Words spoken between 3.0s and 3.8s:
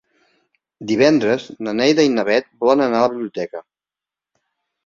a la biblioteca.